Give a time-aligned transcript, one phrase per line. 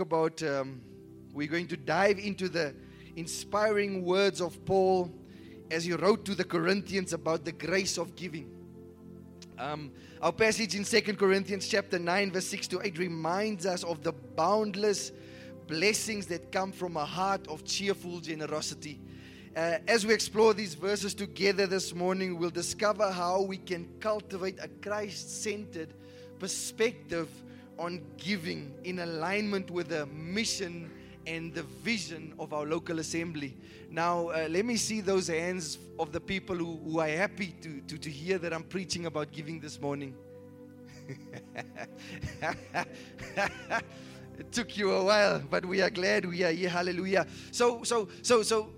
[0.00, 0.80] about um,
[1.34, 2.74] we're going to dive into the
[3.16, 5.12] inspiring words of Paul
[5.70, 8.50] as he wrote to the Corinthians about the grace of giving.
[9.58, 9.92] Um,
[10.22, 14.12] our passage in Second Corinthians chapter 9 verse 6 to 8 reminds us of the
[14.12, 15.12] boundless
[15.66, 18.98] blessings that come from a heart of cheerful generosity.
[19.54, 24.58] Uh, as we explore these verses together this morning, we'll discover how we can cultivate
[24.62, 25.92] a Christ centered
[26.38, 27.28] perspective
[27.78, 30.90] on giving in alignment with the mission
[31.26, 33.56] and the vision of our local assembly.
[33.90, 37.80] Now, uh, let me see those hands of the people who, who are happy to,
[37.82, 40.14] to, to hear that I'm preaching about giving this morning.
[44.38, 46.68] it took you a while, but we are glad we are here.
[46.68, 47.26] Hallelujah.
[47.50, 48.70] So, so, so, so,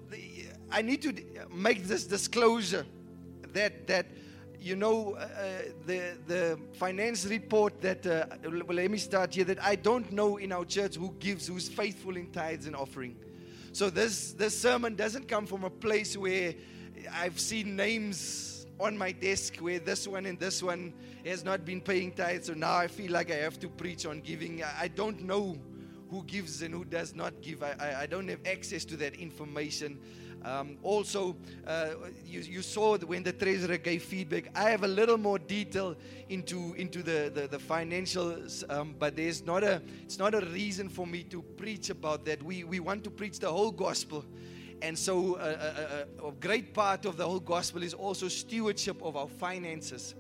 [0.70, 1.14] I need to
[1.52, 2.84] make this disclosure
[3.52, 4.06] that that
[4.64, 5.26] you know, uh,
[5.84, 10.38] the, the finance report that, uh, well, let me start here, that I don't know
[10.38, 13.14] in our church who gives, who's faithful in tithes and offering.
[13.72, 16.54] So this, this sermon doesn't come from a place where
[17.12, 20.94] I've seen names on my desk where this one and this one
[21.26, 22.46] has not been paying tithes.
[22.46, 24.64] So now I feel like I have to preach on giving.
[24.64, 25.58] I, I don't know
[26.10, 27.62] who gives and who does not give.
[27.62, 29.98] I, I, I don't have access to that information.
[30.44, 31.90] Um, also, uh,
[32.26, 34.50] you, you, saw when the treasurer gave feedback.
[34.54, 35.96] I have a little more detail
[36.28, 40.90] into into the the, the financials, um, but there's not a it's not a reason
[40.90, 42.42] for me to preach about that.
[42.42, 44.22] We we want to preach the whole gospel,
[44.82, 49.02] and so uh, a, a, a great part of the whole gospel is also stewardship
[49.02, 50.14] of our finances.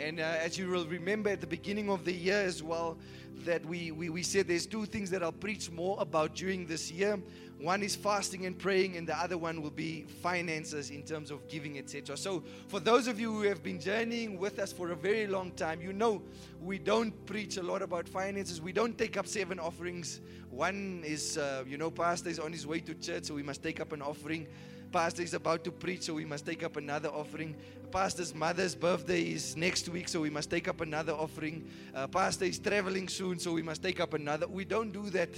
[0.00, 2.96] And uh, as you will remember at the beginning of the year as well,
[3.44, 6.90] that we, we, we said there's two things that I'll preach more about during this
[6.90, 7.20] year.
[7.58, 11.46] One is fasting and praying, and the other one will be finances in terms of
[11.48, 12.16] giving, etc.
[12.16, 15.50] So, for those of you who have been journeying with us for a very long
[15.52, 16.22] time, you know
[16.62, 18.62] we don't preach a lot about finances.
[18.62, 20.22] We don't take up seven offerings.
[20.50, 23.62] One is, uh, you know, Pastor is on his way to church, so we must
[23.62, 24.46] take up an offering.
[24.92, 27.54] Pastor is about to preach, so we must take up another offering.
[27.92, 31.68] Pastor's mother's birthday is next week, so we must take up another offering.
[31.94, 34.48] Uh, Pastor is traveling soon, so we must take up another.
[34.48, 35.30] We don't do that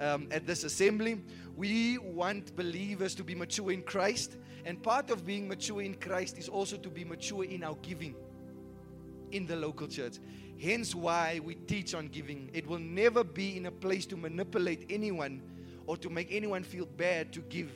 [0.00, 1.20] um, at this assembly.
[1.54, 6.38] We want believers to be mature in Christ, and part of being mature in Christ
[6.38, 8.14] is also to be mature in our giving
[9.32, 10.14] in the local church.
[10.58, 12.48] Hence, why we teach on giving.
[12.54, 15.42] It will never be in a place to manipulate anyone
[15.86, 17.70] or to make anyone feel bad to give.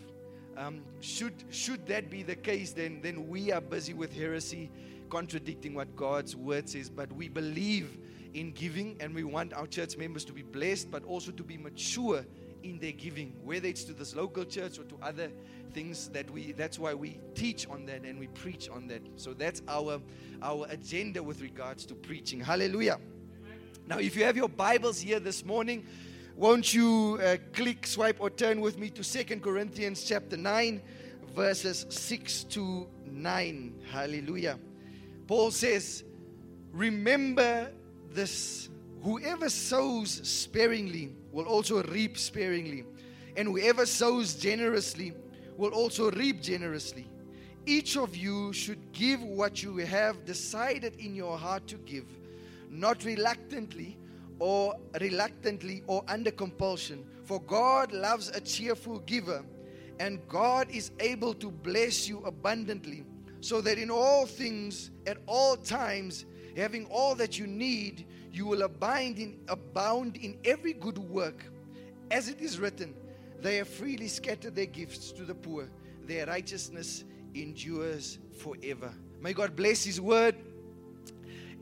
[0.59, 4.71] Um, should should that be the case, then then we are busy with heresy,
[5.09, 6.91] contradicting what God's word says.
[6.91, 7.97] But we believe
[8.35, 11.57] in giving, and we want our church members to be blessed, but also to be
[11.57, 12.27] mature
[12.65, 15.31] in their giving, whether it's to this local church or to other
[15.73, 16.51] things that we.
[16.51, 19.03] That's why we teach on that and we preach on that.
[19.15, 20.01] So that's our
[20.43, 22.41] our agenda with regards to preaching.
[22.41, 22.99] Hallelujah.
[23.87, 25.87] Now, if you have your Bibles here this morning,
[26.39, 30.81] won't you uh, click, swipe, or turn with me to Second Corinthians chapter 9,
[31.35, 33.75] verses 6 to 9.
[33.91, 34.57] Hallelujah.
[35.27, 36.05] Paul says,
[36.71, 37.73] Remember
[38.13, 38.69] this
[39.03, 42.85] whoever sows sparingly will also reap sparingly,
[43.37, 45.15] and whoever sows generously
[45.57, 47.09] will also reap generously.
[47.67, 52.07] Each of you should give what you have decided in your heart to give,
[52.71, 53.99] not reluctantly
[54.39, 59.45] or reluctantly or under compulsion, for God loves a cheerful giver,
[59.99, 63.05] and God is able to bless you abundantly,
[63.41, 66.25] so that in all things, at all times,
[66.57, 71.45] having all that you need, you will abound in, abound in every good work.
[72.11, 72.95] As it is written,
[73.41, 75.69] they have freely scattered their gifts to the poor.
[76.05, 78.93] Their righteousness endures forever.
[79.21, 80.37] May God bless His word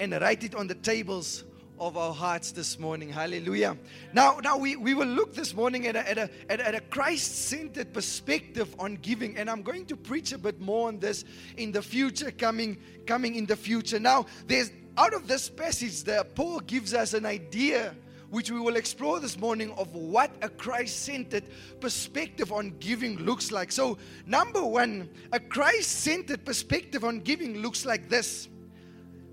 [0.00, 1.44] and write it on the tables
[1.78, 3.08] of our hearts this morning.
[3.08, 3.76] Hallelujah.
[4.12, 6.74] Now, now we, we will look this morning at a, at a, at a, at
[6.74, 9.36] a Christ centered perspective on giving.
[9.36, 11.24] And I'm going to preach a bit more on this
[11.56, 13.98] in the future, coming, coming in the future.
[13.98, 17.94] Now, there's out of this passage, the Paul gives us an idea
[18.30, 21.44] which we will explore this morning of what a Christ centered
[21.80, 23.70] perspective on giving looks like.
[23.70, 28.48] So, number one, a Christ centered perspective on giving looks like this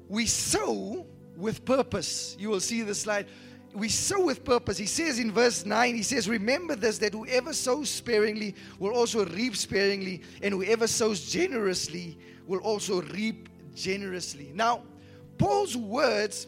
[0.09, 2.35] we sow with purpose.
[2.39, 3.27] You will see the slide.
[3.73, 4.77] We sow with purpose.
[4.77, 9.25] He says in verse 9, he says, Remember this, that whoever sows sparingly will also
[9.25, 14.51] reap sparingly, and whoever sows generously will also reap generously.
[14.53, 14.83] Now,
[15.37, 16.47] Paul's words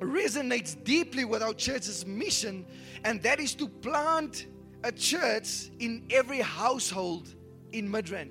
[0.00, 2.66] resonates deeply with our church's mission,
[3.04, 4.46] and that is to plant
[4.82, 7.34] a church in every household
[7.72, 8.30] in Midrand.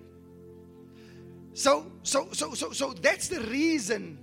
[1.54, 4.18] So, so, so, so, so that's the reason,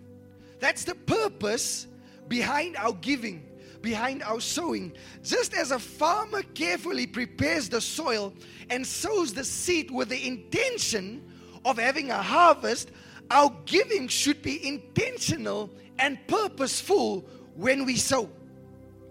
[0.61, 1.87] that's the purpose
[2.29, 3.47] behind our giving.
[3.83, 4.93] behind our sowing.
[5.23, 8.33] Just as a farmer carefully prepares the soil
[8.69, 11.23] and sows the seed with the intention
[11.65, 12.91] of having a harvest,
[13.31, 17.25] our giving should be intentional and purposeful
[17.55, 18.29] when we sow.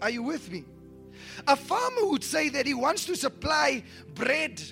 [0.02, 0.64] Are you with me?
[1.46, 3.82] A farmer would say that he wants to supply
[4.14, 4.62] bread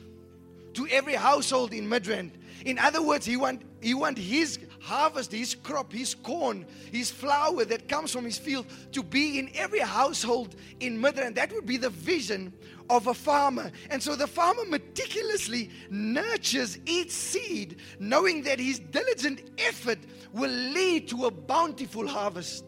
[0.74, 2.32] to every household in Midrand.
[2.64, 4.58] In other words, he want he want his
[4.88, 9.50] harvest, his crop, his corn, his flour that comes from his field to be in
[9.54, 11.34] every household in Midrand.
[11.34, 12.52] That would be the vision
[12.88, 13.70] of a farmer.
[13.90, 19.98] And so the farmer meticulously nurtures each seed, knowing that his diligent effort
[20.32, 22.64] will lead to a bountiful harvest.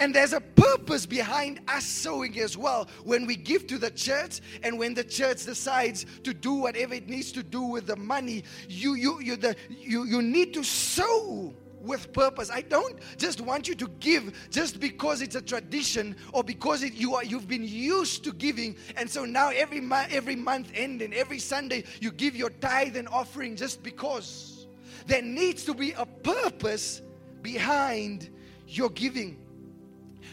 [0.00, 2.88] And there's a purpose behind us sowing as well.
[3.04, 7.08] When we give to the church and when the church decides to do whatever it
[7.08, 11.54] needs to do with the money, you you you the you, you need to sow
[11.82, 12.50] with purpose.
[12.50, 16.94] I don't just want you to give just because it's a tradition or because it,
[16.94, 21.02] you are you've been used to giving, and so now every mo- every month end
[21.02, 24.66] and every Sunday you give your tithe and offering just because.
[25.06, 27.02] There needs to be a purpose
[27.42, 28.30] behind
[28.68, 29.41] your giving.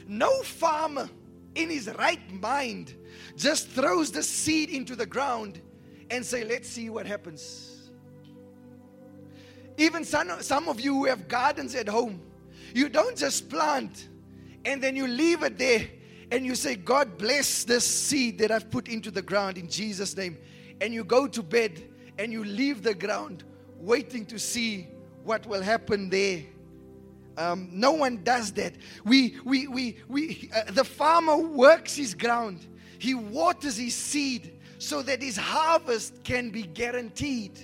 [0.09, 1.09] No farmer
[1.56, 2.95] in his right mind
[3.38, 5.61] just throws the seed into the ground
[6.09, 7.91] and say, "Let's see what happens."
[9.77, 12.21] Even some, some of you who have gardens at home,
[12.73, 14.09] you don't just plant
[14.65, 15.88] and then you leave it there
[16.31, 20.15] and you say, God bless this seed that I've put into the ground in Jesus'
[20.15, 20.38] name.
[20.81, 21.83] And you go to bed
[22.17, 23.44] and you leave the ground
[23.77, 24.88] waiting to see
[25.23, 26.44] what will happen there.
[27.39, 28.74] Um, no one does that.
[29.06, 32.68] We, we, we, we, uh, the farmer works his ground,
[33.00, 37.57] he waters his seed so that his harvest can be guaranteed.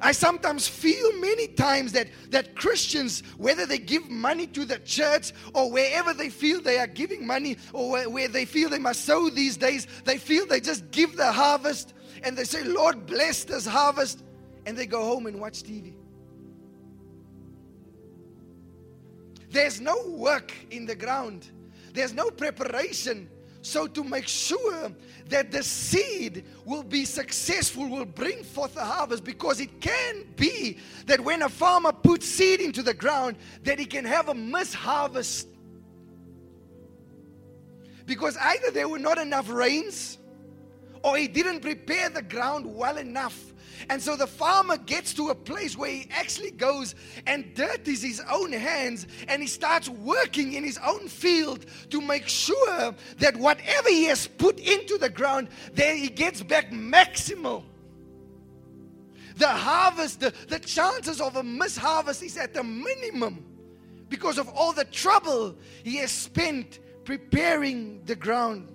[0.00, 5.32] I sometimes feel many times that, that Christians, whether they give money to the church
[5.52, 9.04] or wherever they feel they are giving money or where, where they feel they must
[9.04, 13.44] sow these days, they feel they just give the harvest and they say, Lord, bless
[13.44, 14.22] this harvest.
[14.64, 15.95] And they go home and watch TV.
[19.56, 21.48] There's no work in the ground,
[21.94, 23.30] there's no preparation.
[23.62, 24.92] So, to make sure
[25.30, 30.78] that the seed will be successful, will bring forth a harvest, because it can be
[31.06, 35.46] that when a farmer puts seed into the ground, that he can have a misharvest.
[38.04, 40.18] Because either there were not enough rains,
[41.02, 43.54] or he didn't prepare the ground well enough
[43.88, 46.94] and so the farmer gets to a place where he actually goes
[47.26, 52.28] and dirties his own hands and he starts working in his own field to make
[52.28, 57.64] sure that whatever he has put into the ground, there he gets back maximal.
[59.36, 63.44] The harvest, the, the chances of a misharvest is at the minimum
[64.08, 68.72] because of all the trouble he has spent preparing the ground.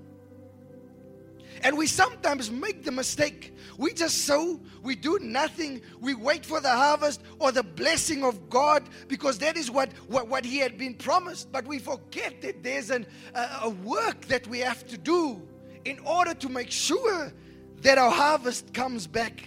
[1.63, 3.53] And we sometimes make the mistake.
[3.77, 8.49] We just sow, we do nothing, we wait for the harvest or the blessing of
[8.49, 11.51] God because that is what, what, what He had been promised.
[11.51, 13.05] But we forget that there's an,
[13.35, 15.41] a, a work that we have to do
[15.85, 17.33] in order to make sure
[17.81, 19.43] that our harvest comes back.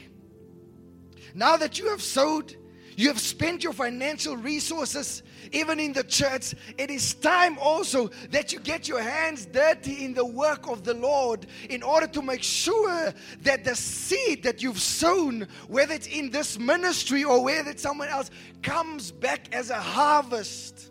[1.34, 2.56] Now that you have sowed,
[2.96, 6.54] you have spent your financial resources, even in the church.
[6.78, 10.94] It is time also that you get your hands dirty in the work of the
[10.94, 16.30] Lord in order to make sure that the seed that you've sown, whether it's in
[16.30, 18.30] this ministry or whether it's someone else,
[18.62, 20.90] comes back as a harvest.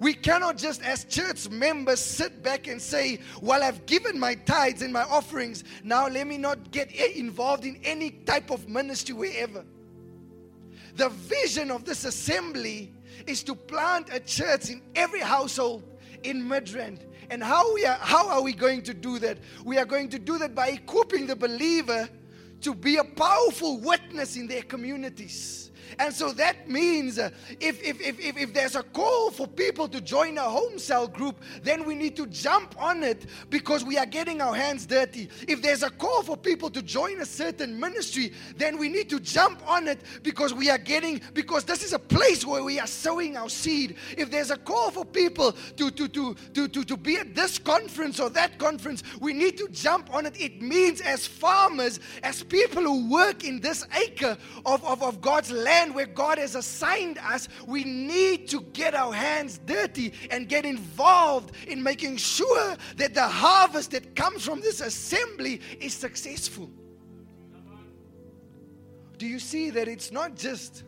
[0.00, 4.82] We cannot just, as church members, sit back and say, Well, I've given my tithes
[4.82, 5.62] and my offerings.
[5.84, 9.64] Now let me not get involved in any type of ministry wherever.
[10.96, 12.92] The vision of this assembly
[13.26, 15.82] is to plant a church in every household
[16.22, 17.00] in Midrand.
[17.30, 19.38] And how, we are, how are we going to do that?
[19.64, 22.08] We are going to do that by equipping the believer
[22.60, 25.70] to be a powerful witness in their communities.
[25.98, 29.88] And so that means uh, if, if, if, if, if there's a call for people
[29.88, 33.98] to join a home cell group, then we need to jump on it because we
[33.98, 35.28] are getting our hands dirty.
[35.48, 39.20] If there's a call for people to join a certain ministry, then we need to
[39.20, 42.86] jump on it because we are getting, because this is a place where we are
[42.86, 43.96] sowing our seed.
[44.16, 47.58] If there's a call for people to, to, to, to, to, to be at this
[47.58, 50.40] conference or that conference, we need to jump on it.
[50.40, 55.50] It means as farmers, as people who work in this acre of, of, of God's
[55.50, 60.48] land, land where God has assigned us, we need to get our hands dirty and
[60.48, 66.70] get involved in making sure that the harvest that comes from this assembly is successful.
[69.18, 70.84] Do you see that it's not just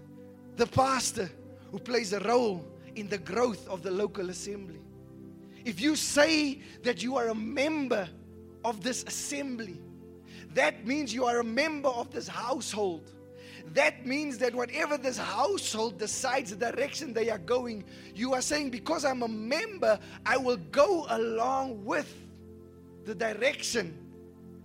[0.57, 1.31] the pastor
[1.71, 2.65] who plays a role
[2.97, 4.81] in the growth of the local assembly?
[5.65, 8.09] if you say that you are a member
[8.65, 9.81] of this assembly,
[10.53, 13.13] that means you are a member of this household.
[13.73, 18.71] That means that whatever this household decides the direction they are going, you are saying,
[18.71, 22.15] because I'm a member, I will go along with
[23.05, 23.99] the direction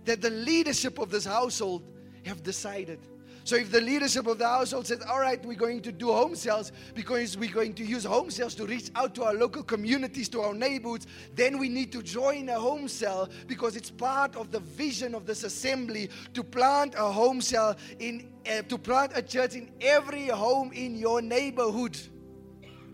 [0.04, 1.82] that the leadership of this household
[2.24, 2.98] have decided.
[3.44, 6.34] So if the leadership of the household says, all right, we're going to do home
[6.34, 10.28] cells because we're going to use home cells to reach out to our local communities,
[10.30, 14.50] to our neighborhoods, then we need to join a home cell because it's part of
[14.50, 19.22] the vision of this assembly to plant a home cell in, uh, to plant a
[19.22, 21.98] church in every home in your neighborhood.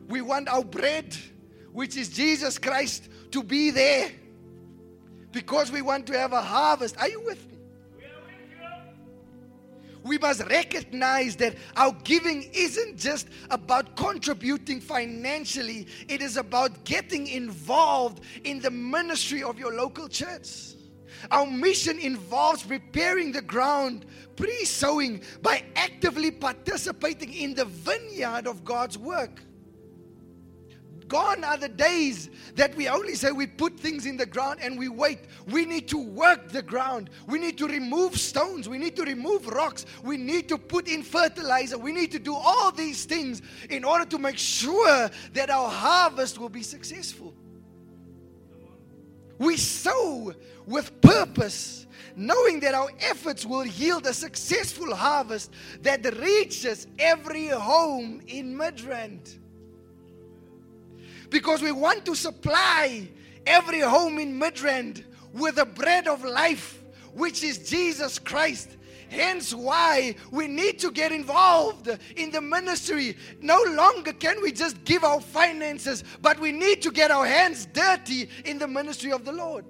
[0.09, 1.17] We want our bread,
[1.73, 4.11] which is Jesus Christ, to be there
[5.33, 6.97] because we want to have a harvest.
[6.99, 7.56] Are you with me?
[10.07, 17.27] We must recognize that our giving isn't just about contributing financially, it is about getting
[17.27, 20.75] involved in the ministry of your local church.
[21.31, 28.65] Our mission involves preparing the ground, pre sowing, by actively participating in the vineyard of
[28.65, 29.43] God's work.
[31.09, 34.79] Gone are the days that we only say we put things in the ground and
[34.79, 35.21] we wait.
[35.47, 37.11] We need to work the ground.
[37.29, 38.69] We need to remove stones.
[38.69, 39.87] We need to remove rocks.
[40.03, 41.79] We need to put in fertilizer.
[41.79, 46.39] We need to do all these things in order to make sure that our harvest
[46.39, 47.35] will be successful.
[49.39, 50.33] We sow
[50.67, 51.87] with purpose,
[52.17, 59.39] knowing that our efforts will yield a successful harvest that reaches every home in Midrand
[61.31, 63.09] because we want to supply
[63.47, 66.83] every home in Midrand with the bread of life,
[67.15, 68.77] which is Jesus Christ.
[69.09, 73.17] Hence, why we need to get involved in the ministry.
[73.41, 77.67] No longer can we just give our finances, but we need to get our hands
[77.67, 79.65] dirty in the ministry of the Lord.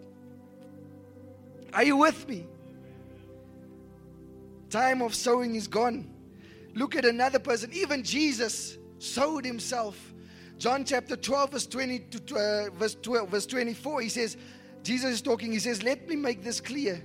[1.74, 2.46] Are you with me?
[4.70, 6.10] Time of sowing is gone.
[6.74, 7.70] Look at another person.
[7.72, 10.14] Even Jesus sowed himself
[10.58, 14.36] John chapter 12, verse 20 to uh, verse 12, verse 24, he says,
[14.82, 17.02] Jesus is talking, he says, Let me make this clear.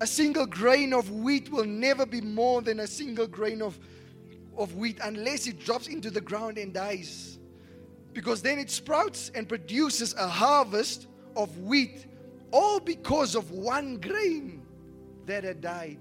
[0.00, 3.78] A single grain of wheat will never be more than a single grain of,
[4.56, 7.38] of wheat unless it drops into the ground and dies.
[8.12, 12.06] Because then it sprouts and produces a harvest of wheat,
[12.52, 14.66] all because of one grain
[15.26, 15.98] that had died.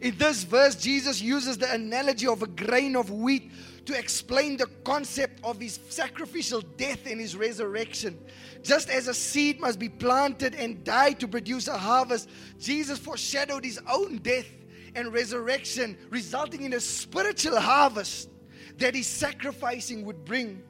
[0.00, 3.50] In this verse, Jesus uses the analogy of a grain of wheat
[3.88, 8.18] to explain the concept of his sacrificial death and his resurrection.
[8.62, 12.28] Just as a seed must be planted and die to produce a harvest,
[12.60, 14.44] Jesus foreshadowed his own death
[14.94, 18.28] and resurrection, resulting in a spiritual harvest
[18.76, 20.62] that his sacrificing would bring.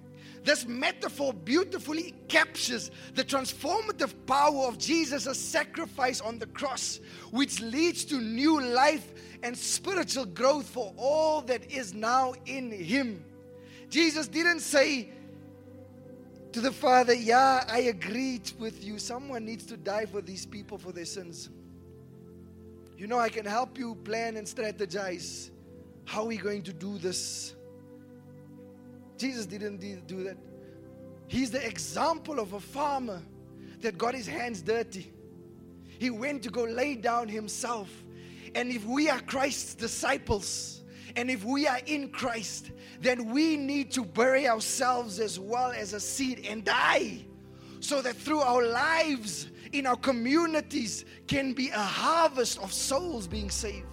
[0.48, 7.00] This metaphor beautifully captures the transformative power of Jesus' sacrifice on the cross,
[7.32, 9.12] which leads to new life
[9.42, 13.22] and spiritual growth for all that is now in Him.
[13.90, 15.10] Jesus didn't say
[16.52, 18.98] to the Father, Yeah, I agreed with you.
[18.98, 21.50] Someone needs to die for these people for their sins.
[22.96, 25.50] You know, I can help you plan and strategize.
[26.06, 27.54] How we're we going to do this?
[29.18, 30.38] Jesus didn't do that.
[31.26, 33.20] He's the example of a farmer
[33.80, 35.12] that got his hands dirty.
[35.98, 37.90] He went to go lay down himself.
[38.54, 40.82] And if we are Christ's disciples,
[41.16, 42.70] and if we are in Christ,
[43.00, 47.24] then we need to bury ourselves as well as a seed and die.
[47.80, 53.50] So that through our lives, in our communities, can be a harvest of souls being
[53.50, 53.86] saved.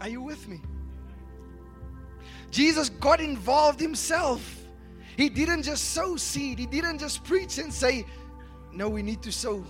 [0.00, 0.60] Are you with me?
[2.50, 4.64] Jesus got involved himself.
[5.16, 8.06] He didn't just sow seed, he didn't just preach and say,
[8.72, 9.64] No, we need to sow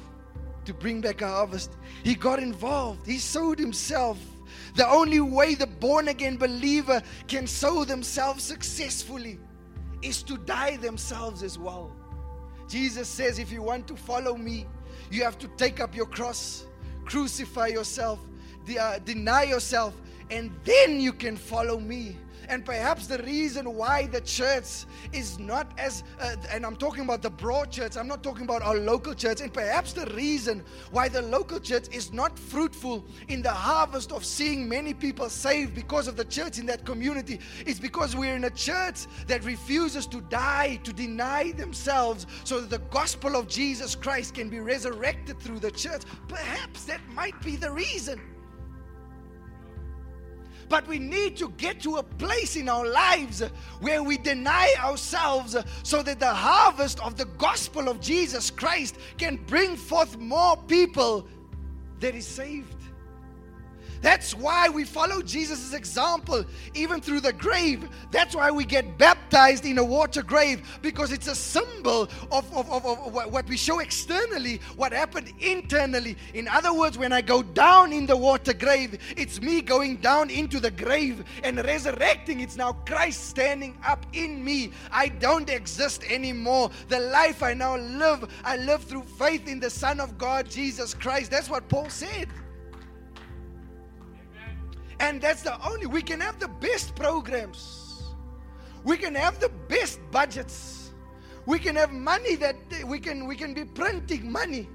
[0.64, 1.72] to bring back a harvest.
[2.04, 4.18] He got involved, he sowed himself.
[4.74, 9.38] The only way the born again believer can sow themselves successfully
[10.02, 11.92] is to die themselves as well.
[12.68, 14.66] Jesus says, If you want to follow me,
[15.10, 16.66] you have to take up your cross,
[17.04, 18.20] crucify yourself,
[18.64, 19.94] de- uh, deny yourself,
[20.30, 22.16] and then you can follow me.
[22.48, 27.22] And perhaps the reason why the church is not as, uh, and I'm talking about
[27.22, 31.08] the broad church, I'm not talking about our local church, and perhaps the reason why
[31.08, 36.08] the local church is not fruitful in the harvest of seeing many people saved because
[36.08, 40.20] of the church in that community is because we're in a church that refuses to
[40.22, 45.60] die, to deny themselves, so that the gospel of Jesus Christ can be resurrected through
[45.60, 46.02] the church.
[46.28, 48.20] Perhaps that might be the reason.
[50.70, 53.42] But we need to get to a place in our lives
[53.80, 59.36] where we deny ourselves so that the harvest of the gospel of Jesus Christ can
[59.48, 61.26] bring forth more people
[61.98, 62.72] that is saved.
[64.02, 67.88] That's why we follow Jesus' example, even through the grave.
[68.10, 72.70] That's why we get baptized in a water grave, because it's a symbol of, of,
[72.70, 76.16] of, of, what we show externally, what happened internally.
[76.32, 80.30] In other words, when I go down in the water grave, it's me going down
[80.30, 82.40] into the grave and resurrecting.
[82.40, 84.72] It's now Christ standing up in me.
[84.90, 86.70] I don't exist anymore.
[86.88, 90.94] The life I now live, I live through faith in the Son of God, Jesus
[90.94, 91.30] Christ.
[91.30, 92.28] That's what Paul said.
[95.00, 98.04] And that's the only, we can have the best programs.
[98.84, 100.90] We can have the best budgets.
[101.46, 104.68] We can have money that we can, we can be printing money.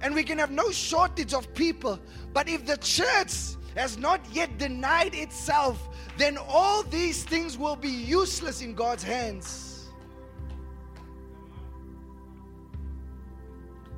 [0.00, 1.98] And we can have no shortage of people.
[2.32, 7.88] But if the church has not yet denied itself, then all these things will be
[7.88, 9.90] useless in God's hands.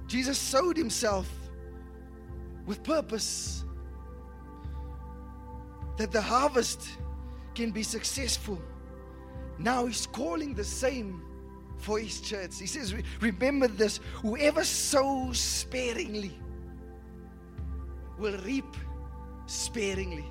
[0.07, 1.29] Jesus sowed himself
[2.65, 3.66] with purpose
[5.97, 6.89] that the harvest
[7.55, 8.61] can be successful.
[9.59, 11.23] Now he's calling the same
[11.79, 12.59] for his church.
[12.59, 16.39] He says, Remember this whoever sows sparingly
[18.19, 18.77] will reap
[19.47, 20.25] sparingly.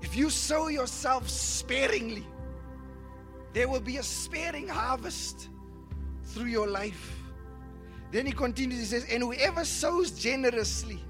[0.00, 2.26] If you sow yourself sparingly,
[3.52, 5.48] there will be a sparing harvest
[6.22, 7.16] through your life.
[8.10, 11.02] Then he continues, he says, And whoever sows generously,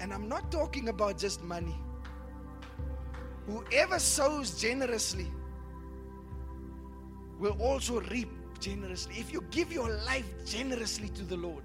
[0.00, 1.76] and I'm not talking about just money,
[3.46, 5.30] Whoever sows generously
[7.38, 9.16] will also reap generously.
[9.18, 11.62] If you give your life generously to the Lord,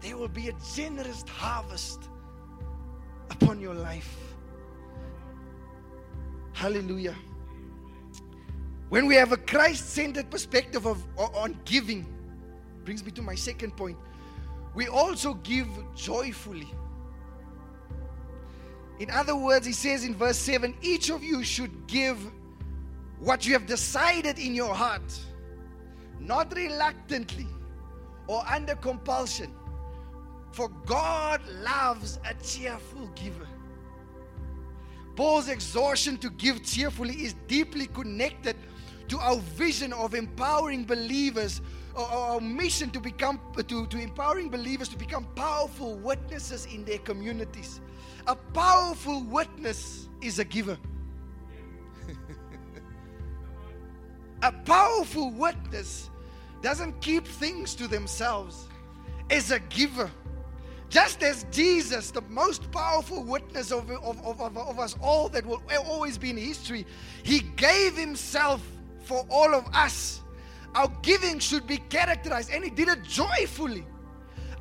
[0.00, 2.08] there will be a generous harvest
[3.30, 4.16] upon your life.
[6.52, 7.14] Hallelujah.
[8.88, 12.06] When we have a Christ centered perspective of, on giving,
[12.84, 13.96] brings me to my second point.
[14.74, 16.68] We also give joyfully.
[18.98, 22.18] In other words, he says in verse 7 each of you should give
[23.18, 25.18] what you have decided in your heart,
[26.20, 27.46] not reluctantly
[28.26, 29.52] or under compulsion.
[30.50, 33.48] For God loves a cheerful giver.
[35.16, 38.56] Paul's exhortation to give cheerfully is deeply connected
[39.08, 41.60] to our vision of empowering believers
[41.94, 46.98] or our mission to become to, to empowering believers to become powerful witnesses in their
[46.98, 47.80] communities
[48.26, 50.78] a powerful witness is a giver.
[54.42, 56.10] a powerful witness
[56.62, 58.68] doesn't keep things to themselves,
[59.30, 60.10] is a giver.
[60.88, 65.62] Just as Jesus, the most powerful witness of, of, of, of, us all that will
[65.86, 66.86] always be in history,
[67.22, 68.62] he gave himself
[69.02, 70.20] for all of us.
[70.74, 73.86] Our giving should be characterized, and he did it joyfully.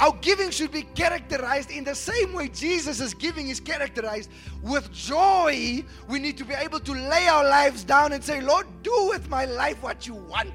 [0.01, 4.31] Our giving should be characterized in the same way Jesus' giving is characterized.
[4.63, 8.65] With joy, we need to be able to lay our lives down and say, Lord,
[8.81, 10.49] do with my life what you want.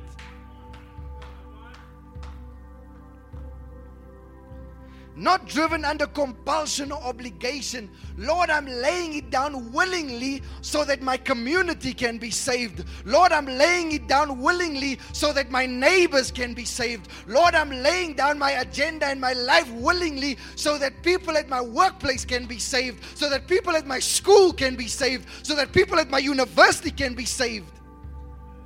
[5.16, 7.90] Not driven under compulsion or obligation.
[8.18, 12.84] Lord, I'm laying it down willingly so that my community can be saved.
[13.06, 17.08] Lord, I'm laying it down willingly so that my neighbors can be saved.
[17.26, 21.62] Lord, I'm laying down my agenda and my life willingly so that people at my
[21.62, 25.72] workplace can be saved, so that people at my school can be saved, so that
[25.72, 27.72] people at my university can be saved.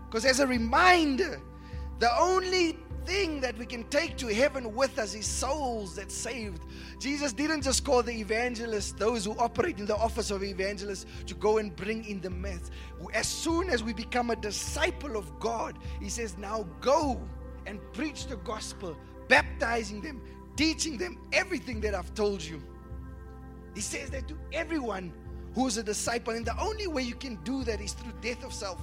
[0.07, 1.41] Because as a reminder,
[2.01, 2.77] the only
[3.11, 6.65] thing that we can take to heaven with us is souls that saved.
[7.01, 11.35] Jesus didn't just call the evangelists, those who operate in the office of evangelists, to
[11.35, 12.71] go and bring in the myths.
[13.13, 17.21] As soon as we become a disciple of God, He says, Now go
[17.67, 18.97] and preach the gospel,
[19.27, 20.23] baptizing them,
[20.55, 22.63] teaching them everything that I've told you.
[23.75, 25.13] He says that to everyone
[25.57, 26.35] who's a disciple.
[26.35, 28.81] And the only way you can do that is through death of self.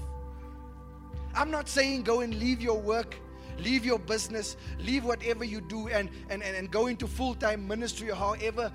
[1.33, 3.15] I'm not saying go and leave your work
[3.60, 7.67] leave your business, leave whatever you do, and, and, and, and go into full time
[7.67, 8.72] ministry or however.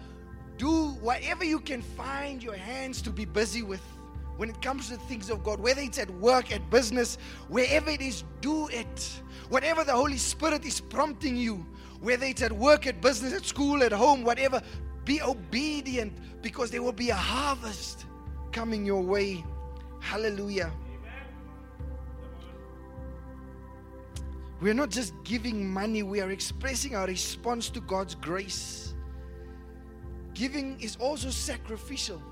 [0.58, 3.80] Do whatever you can find your hands to be busy with
[4.36, 7.18] when it comes to things of God, whether it's at work, at business,
[7.48, 9.20] wherever it is, do it.
[9.48, 11.66] Whatever the Holy Spirit is prompting you,
[12.00, 14.62] whether it's at work, at business, at school, at home, whatever,
[15.04, 18.06] be obedient because there will be a harvest
[18.50, 19.44] coming your way.
[20.00, 20.72] Hallelujah.
[24.62, 28.94] We're not just giving money, we are expressing our response to God's grace.
[30.34, 32.22] Giving is also sacrificial.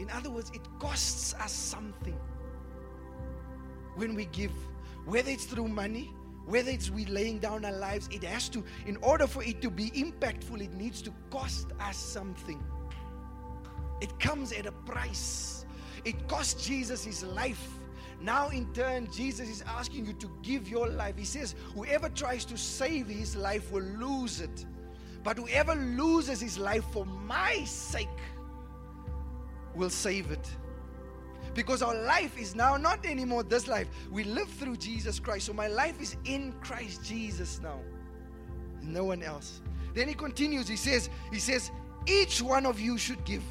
[0.00, 2.18] In other words, it costs us something
[3.96, 4.52] when we give,
[5.04, 6.10] whether it's through money,
[6.46, 9.68] whether it's we laying down our lives, it has to, in order for it to
[9.68, 12.64] be impactful, it needs to cost us something.
[14.00, 15.66] It comes at a price.
[16.06, 17.78] It cost Jesus his life.
[18.22, 21.16] Now, in turn, Jesus is asking you to give your life.
[21.16, 24.64] He says, Whoever tries to save his life will lose it.
[25.24, 28.08] But whoever loses his life for my sake
[29.74, 30.48] will save it.
[31.54, 33.88] Because our life is now not anymore this life.
[34.10, 35.46] We live through Jesus Christ.
[35.46, 37.80] So my life is in Christ Jesus now.
[38.82, 39.62] No one else.
[39.94, 40.68] Then he continues.
[40.68, 41.70] He says, he says,
[42.06, 43.42] each one of you should give.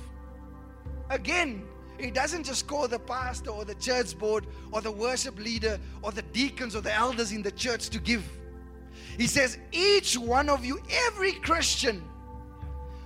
[1.09, 1.63] Again,
[2.01, 6.11] he doesn't just call the pastor or the church board or the worship leader or
[6.11, 8.23] the deacons or the elders in the church to give.
[9.17, 12.03] He says, each one of you, every Christian,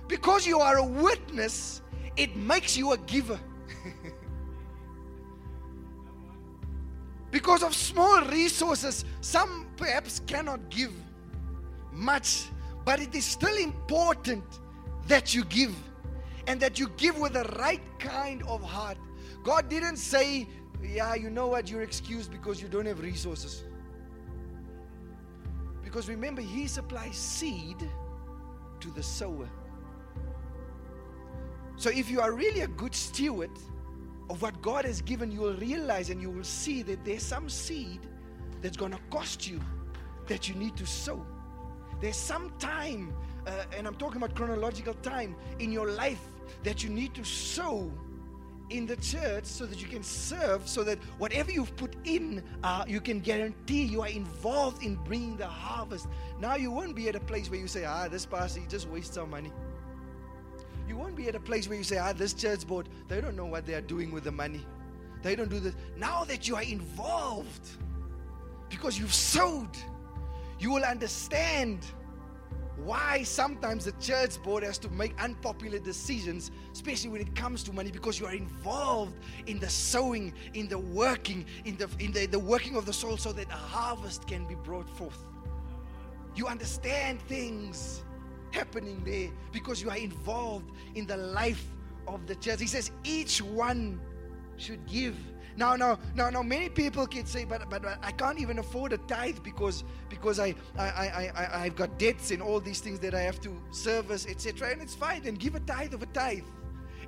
[0.08, 1.82] because you are a witness,
[2.16, 3.38] it makes you a giver.
[7.30, 10.92] because of small resources, some perhaps cannot give
[11.92, 12.44] much,
[12.84, 14.44] but it is still important
[15.08, 15.74] that you give
[16.46, 18.98] and that you give with the right kind of heart.
[19.42, 20.48] God didn't say,
[20.82, 23.64] Yeah, you know what, you're excused because you don't have resources.
[25.82, 27.78] Because remember, He supplies seed
[28.80, 29.48] to the sower.
[31.76, 33.50] So if you are really a good steward
[34.30, 37.48] of what God has given, you will realize and you will see that there's some
[37.48, 38.00] seed
[38.62, 39.60] that's going to cost you
[40.26, 41.24] that you need to sow.
[42.00, 43.14] There's some time,
[43.46, 46.20] uh, and I'm talking about chronological time in your life
[46.62, 47.90] that you need to sow
[48.70, 52.84] in the church so that you can serve, so that whatever you've put in, uh,
[52.88, 56.08] you can guarantee you are involved in bringing the harvest.
[56.40, 58.88] Now you won't be at a place where you say, ah, this pastor, he just
[58.88, 59.52] wastes our money.
[60.88, 63.36] You won't be at a place where you say, ah, this church board, they don't
[63.36, 64.64] know what they are doing with the money.
[65.22, 65.74] They don't do this.
[65.96, 67.68] Now that you are involved,
[68.68, 69.76] because you've sowed,
[70.58, 71.84] you will understand
[72.76, 77.72] why sometimes the church board has to make unpopular decisions, especially when it comes to
[77.72, 82.26] money, because you are involved in the sowing, in the working, in the in the,
[82.26, 85.18] the working of the soul so that a harvest can be brought forth.
[86.34, 88.02] You understand things
[88.50, 91.64] happening there because you are involved in the life
[92.06, 92.60] of the church.
[92.60, 94.00] He says each one
[94.56, 95.16] should give.
[95.56, 98.98] Now, now, now, now, many people can say, but, but, I can't even afford a
[98.98, 103.14] tithe because, because I, I, I, I, I've got debts and all these things that
[103.14, 104.70] I have to service, etc.
[104.70, 105.26] And it's fine.
[105.26, 106.44] And give a tithe of a tithe.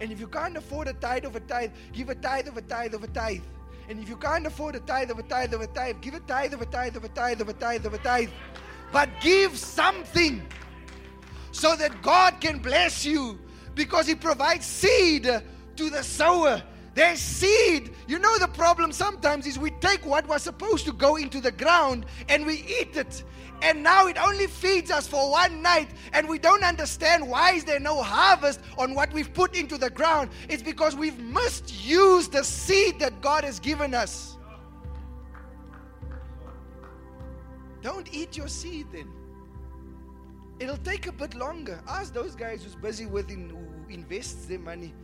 [0.00, 2.62] And if you can't afford a tithe of a tithe, give a tithe of a
[2.62, 3.42] tithe of a tithe.
[3.88, 6.20] And if you can't afford a tithe of a tithe of a tithe, give a
[6.20, 8.30] tithe of a tithe of a tithe of a tithe of a tithe.
[8.92, 10.42] But give something
[11.52, 13.38] so that God can bless you
[13.74, 15.24] because He provides seed
[15.76, 16.62] to the sower.
[16.94, 17.94] There's seed.
[18.06, 21.52] You know, the problem sometimes is we take what was supposed to go into the
[21.52, 23.22] ground and we eat it.
[23.62, 27.64] And now it only feeds us for one night, and we don't understand why is
[27.64, 30.30] there no harvest on what we've put into the ground.
[30.48, 34.36] It's because we've misused the seed that God has given us.
[37.82, 39.10] Don't eat your seed then.
[40.60, 41.80] It'll take a bit longer.
[41.88, 44.94] Ask those guys who's busy with in, who invests their money.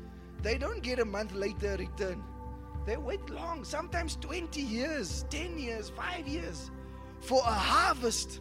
[0.44, 2.22] They don't get a month later return.
[2.84, 6.70] They wait long, sometimes 20 years, 10 years, 5 years
[7.20, 8.40] for a harvest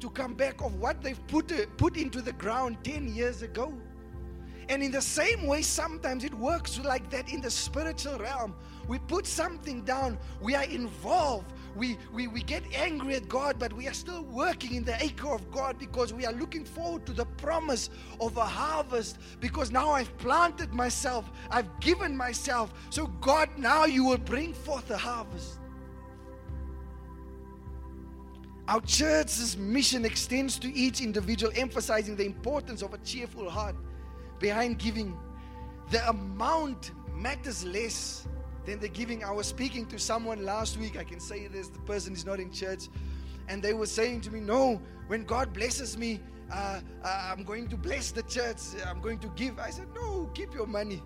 [0.00, 3.72] to come back of what they've put, uh, put into the ground 10 years ago.
[4.68, 8.54] And in the same way, sometimes it works like that in the spiritual realm.
[8.86, 13.72] We put something down, we are involved, we, we, we get angry at God, but
[13.72, 17.12] we are still working in the acre of God because we are looking forward to
[17.12, 19.18] the promise of a harvest.
[19.40, 22.72] Because now I've planted myself, I've given myself.
[22.90, 25.58] So, God, now you will bring forth a harvest.
[28.66, 33.76] Our church's mission extends to each individual, emphasizing the importance of a cheerful heart
[34.38, 35.18] behind giving.
[35.90, 38.26] The amount matters less
[38.66, 39.24] than the giving.
[39.24, 40.96] I was speaking to someone last week.
[40.96, 42.88] I can say this the person is not in church.
[43.48, 46.20] And they were saying to me, No, when God blesses me,
[46.52, 48.58] uh, uh, I'm going to bless the church.
[48.86, 49.58] I'm going to give.
[49.58, 51.02] I said, No, keep your money.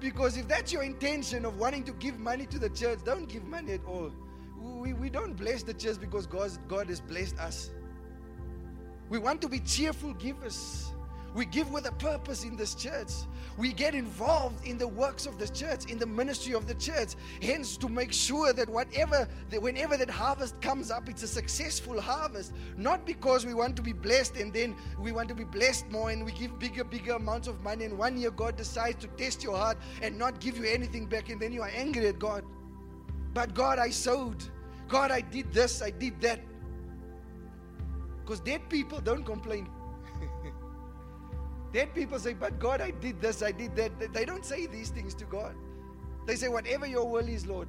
[0.00, 3.44] Because if that's your intention of wanting to give money to the church, don't give
[3.44, 4.10] money at all.
[4.60, 7.70] We, we don't bless the church because God, God has blessed us.
[9.08, 10.91] We want to be cheerful givers.
[11.34, 13.08] We give with a purpose in this church.
[13.56, 17.14] We get involved in the works of the church, in the ministry of the church.
[17.40, 22.00] Hence, to make sure that whatever, that whenever that harvest comes up, it's a successful
[22.00, 22.52] harvest.
[22.76, 26.10] Not because we want to be blessed and then we want to be blessed more
[26.10, 27.86] and we give bigger, bigger amounts of money.
[27.86, 31.30] And one year God decides to test your heart and not give you anything back,
[31.30, 32.44] and then you are angry at God.
[33.32, 34.44] But God, I sowed.
[34.88, 36.40] God, I did this, I did that.
[38.20, 39.66] Because dead people don't complain.
[41.72, 44.12] Dead people say, But God, I did this, I did that.
[44.12, 45.54] They don't say these things to God.
[46.26, 47.68] They say, Whatever your will is, Lord.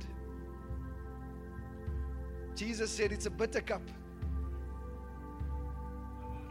[2.55, 3.81] Jesus said, It's a bitter cup.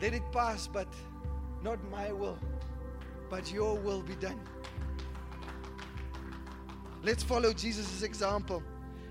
[0.00, 0.88] Let it pass, but
[1.62, 2.38] not my will,
[3.30, 4.40] but your will be done.
[7.04, 8.62] Let's follow Jesus' example.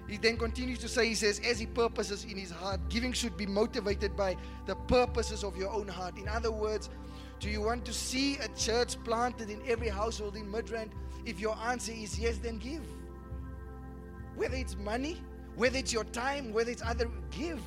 [0.08, 3.38] He then continues to say, He says, as He purposes in His heart, giving should
[3.38, 6.18] be motivated by the purposes of your own heart.
[6.18, 6.90] In other words,
[7.42, 10.92] do you want to see a church planted in every household in Midrand?
[11.26, 12.84] If your answer is yes, then give.
[14.36, 15.18] Whether it's money,
[15.56, 17.60] whether it's your time, whether it's other, give.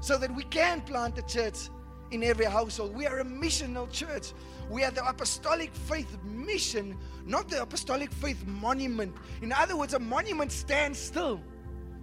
[0.00, 1.68] So that we can plant a church
[2.10, 2.96] in every household.
[2.96, 4.32] We are a missional church.
[4.70, 9.14] We are the apostolic faith mission, not the apostolic faith monument.
[9.42, 11.42] In other words, a monument stands still.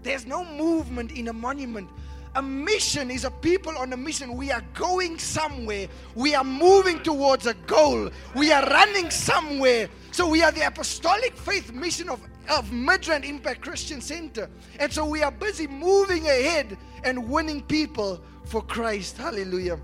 [0.03, 1.89] There's no movement in a monument.
[2.36, 4.36] A mission is a people on a mission.
[4.36, 5.88] We are going somewhere.
[6.15, 8.10] We are moving towards a goal.
[8.36, 9.89] We are running somewhere.
[10.12, 14.50] So we are the apostolic faith mission of, of Midrand Impact Christian Center.
[14.80, 19.17] And so we are busy moving ahead and winning people for Christ.
[19.17, 19.80] Hallelujah.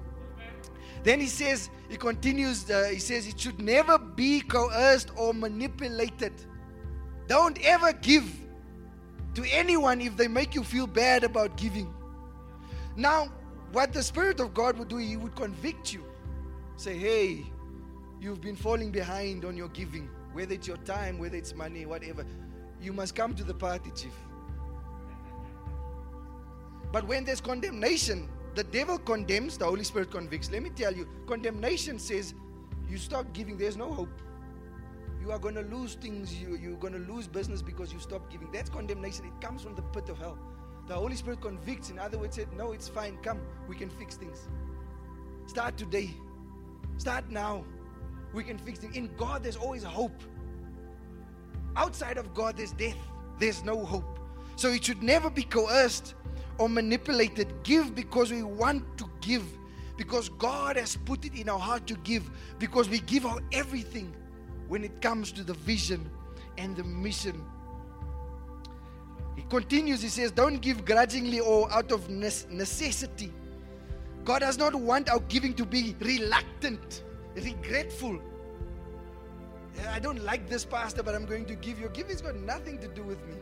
[1.04, 6.34] Then he says, he continues, uh, he says, it should never be coerced or manipulated.
[7.28, 8.30] Don't ever give
[9.36, 11.94] to anyone if they make you feel bad about giving.
[12.96, 13.32] Now,
[13.72, 16.04] what the Spirit of God would do, He would convict you.
[16.76, 17.46] Say, hey,
[18.20, 22.26] you've been falling behind on your giving, whether it's your time, whether it's money, whatever.
[22.82, 24.14] You must come to the party, Chief.
[26.92, 30.52] But when there's condemnation, the devil condemns, the Holy Spirit convicts.
[30.52, 32.34] Let me tell you, condemnation says
[32.90, 34.22] you stop giving, there's no hope
[35.22, 38.30] you are going to lose things, you, you're going to lose business because you stop
[38.32, 38.52] giving.
[38.52, 39.26] That's condemnation.
[39.26, 40.38] It comes from the pit of hell.
[40.92, 41.90] The Holy Spirit convicts.
[41.90, 43.18] In other words, said, No, it's fine.
[43.24, 44.50] Come, we can fix things.
[45.46, 46.10] Start today.
[46.98, 47.64] Start now.
[48.34, 48.98] We can fix things.
[48.98, 50.22] In God, there's always hope.
[51.78, 52.98] Outside of God, there's death.
[53.40, 54.20] There's no hope.
[54.58, 56.14] So it should never be coerced
[56.58, 57.48] or manipulated.
[57.64, 59.46] Give because we want to give.
[59.96, 62.30] Because God has put it in our heart to give.
[62.60, 64.14] Because we give our everything
[64.68, 66.12] when it comes to the vision
[66.58, 67.46] and the mission.
[69.36, 73.32] He continues, he says, Don't give grudgingly or out of necessity.
[74.24, 77.04] God does not want our giving to be reluctant,
[77.36, 78.20] regretful.
[79.90, 81.90] I don't like this, Pastor, but I'm going to give you.
[81.90, 83.36] Giving's got nothing to do with me.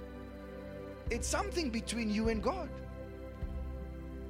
[1.10, 2.70] It's something between you and God.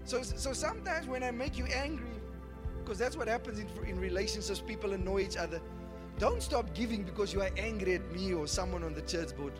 [0.05, 2.07] So, so sometimes when I make you angry,
[2.79, 5.61] because that's what happens in, in relationships, people annoy each other.
[6.17, 9.53] Don't stop giving because you are angry at me or someone on the church board.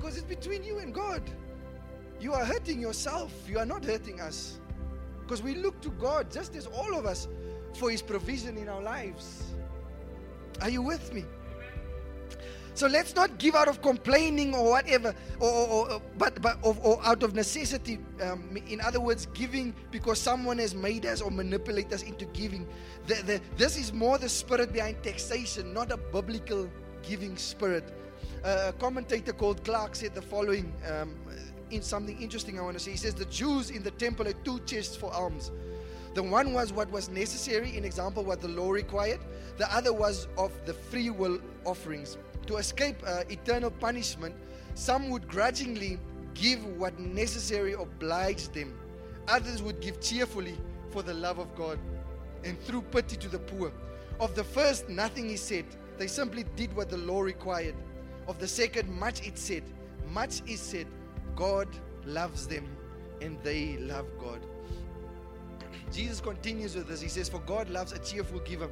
[0.00, 1.22] Because it's between you and God.
[2.20, 3.32] You are hurting yourself.
[3.46, 4.58] You are not hurting us.
[5.20, 7.28] Because we look to God, just as all of us,
[7.74, 9.44] for His provision in our lives.
[10.62, 11.24] Are you with me?
[12.72, 16.74] So let's not give out of complaining or whatever, or, or, or but, but or,
[16.82, 17.98] or, out of necessity.
[18.22, 22.66] Um, in other words, giving because someone has made us or manipulated us into giving.
[23.06, 26.70] The, the, this is more the spirit behind taxation, not a biblical
[27.02, 27.92] giving spirit.
[28.42, 31.14] A commentator called Clarke said the following um,
[31.70, 32.92] in something interesting I want to say.
[32.92, 35.50] He says the Jews in the temple had two chests for alms.
[36.14, 39.20] The one was what was necessary, in example, what the law required.
[39.58, 42.16] The other was of the free will offerings
[42.50, 44.34] to escape uh, eternal punishment,
[44.74, 45.98] some would grudgingly
[46.34, 48.76] give what necessary obliged them.
[49.28, 50.56] Others would give cheerfully
[50.90, 51.78] for the love of God
[52.44, 53.70] and through pity to the poor.
[54.18, 55.64] Of the first, nothing is said.
[55.96, 57.74] They simply did what the law required.
[58.30, 59.64] Of the second, much it said.
[60.12, 60.86] Much is said.
[61.34, 61.66] God
[62.06, 62.64] loves them
[63.20, 64.38] and they love God.
[65.90, 67.00] Jesus continues with this.
[67.00, 68.70] He says, For God loves a cheerful giver.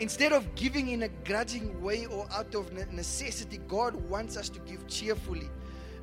[0.00, 4.58] Instead of giving in a grudging way or out of necessity, God wants us to
[4.60, 5.48] give cheerfully.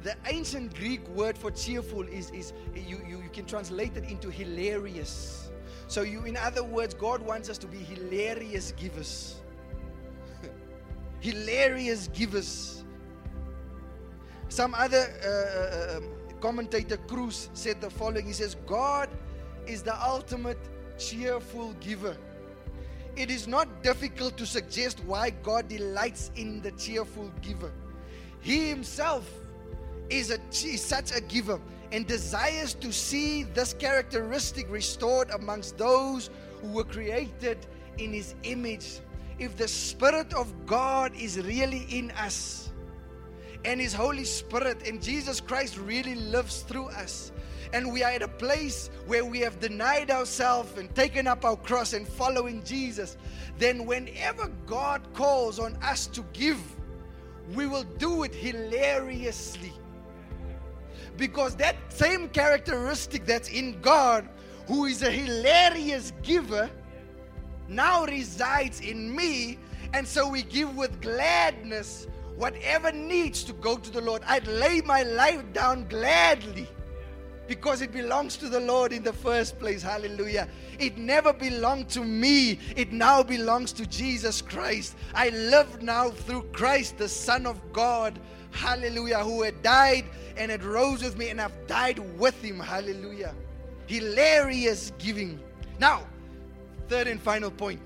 [0.03, 4.29] The ancient Greek word for cheerful is, is you, you, you can translate it into
[4.29, 5.51] hilarious.
[5.89, 9.41] So, you, in other words, God wants us to be hilarious givers.
[11.19, 12.83] Hilarious givers.
[14.49, 19.09] Some other uh, uh, um, commentator, Kruse, said the following He says, God
[19.65, 20.59] is the ultimate
[20.97, 22.15] cheerful giver.
[23.15, 27.71] it is not difficult to suggest why God delights in the cheerful giver.
[28.41, 29.29] He himself
[30.09, 31.59] is, a, is such a giver
[31.91, 36.29] and desires to see this characteristic restored amongst those
[36.61, 37.57] who were created
[37.97, 38.99] in his image.
[39.37, 42.69] If the Spirit of God is really in us,
[43.65, 47.31] and his Holy Spirit and Jesus Christ really lives through us,
[47.73, 51.57] and we are at a place where we have denied ourselves and taken up our
[51.57, 53.17] cross and following Jesus,
[53.57, 56.61] then whenever God calls on us to give,
[57.53, 59.73] we will do it hilariously.
[61.17, 64.29] Because that same characteristic that's in God,
[64.67, 66.69] who is a hilarious giver,
[67.67, 69.59] now resides in me.
[69.93, 74.21] And so we give with gladness whatever needs to go to the Lord.
[74.25, 76.67] I'd lay my life down gladly
[77.47, 79.81] because it belongs to the Lord in the first place.
[79.81, 80.47] Hallelujah.
[80.79, 84.95] It never belonged to me, it now belongs to Jesus Christ.
[85.13, 88.19] I live now through Christ, the Son of God.
[88.51, 89.19] Hallelujah.
[89.19, 90.05] Who had died
[90.37, 92.59] and had rose with me, and I've died with him.
[92.59, 93.33] Hallelujah.
[93.87, 95.39] Hilarious giving.
[95.79, 96.07] Now,
[96.87, 97.81] third and final point.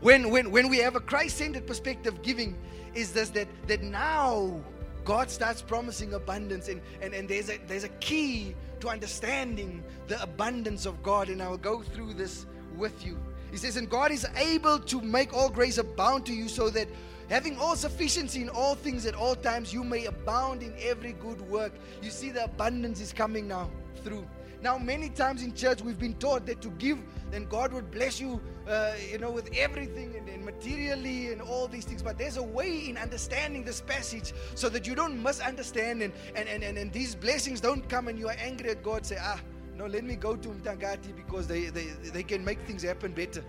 [0.00, 2.58] When, when, when we have a Christ centered perspective giving,
[2.94, 4.60] is this that, that now
[5.04, 10.20] God starts promising abundance, and, and, and there's, a, there's a key to understanding the
[10.22, 11.28] abundance of God.
[11.28, 13.18] And I'll go through this with you.
[13.50, 16.88] He says, And God is able to make all grace abound to you, so that
[17.28, 21.40] having all sufficiency in all things at all times, you may abound in every good
[21.42, 21.72] work.
[22.02, 23.70] You see, the abundance is coming now
[24.04, 24.26] through.
[24.62, 26.98] Now, many times in church, we've been taught that to give,
[27.32, 31.66] then God would bless you, uh, you know, with everything and, and materially and all
[31.66, 32.00] these things.
[32.00, 36.48] But there's a way in understanding this passage so that you don't misunderstand and, and,
[36.48, 39.04] and, and, and these blessings don't come and you are angry at God.
[39.04, 39.40] Say, ah,
[39.76, 43.44] no, let me go to Mtangati because they, they, they can make things happen better.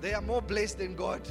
[0.00, 1.22] They are more blessed than God.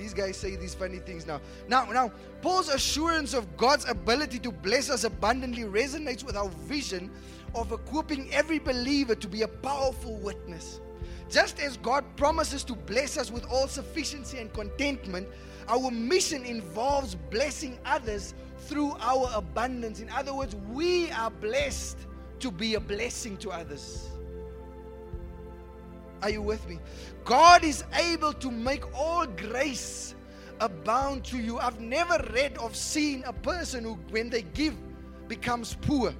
[0.00, 1.42] These guys say these funny things now.
[1.68, 2.10] Now, now,
[2.40, 7.10] Paul's assurance of God's ability to bless us abundantly resonates with our vision
[7.54, 10.80] of equipping every believer to be a powerful witness.
[11.28, 15.28] Just as God promises to bless us with all sufficiency and contentment,
[15.68, 20.00] our mission involves blessing others through our abundance.
[20.00, 21.98] In other words, we are blessed
[22.38, 24.08] to be a blessing to others.
[26.22, 26.78] Are you with me?
[27.24, 30.14] God is able to make all grace
[30.60, 31.58] abound to you.
[31.58, 34.74] I've never read of seeing a person who, when they give,
[35.28, 36.12] becomes poor,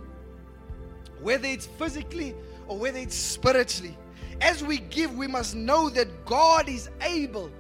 [1.21, 2.35] whether it's physically
[2.67, 3.97] or whether it's spiritually.
[4.41, 7.51] As we give, we must know that God is able.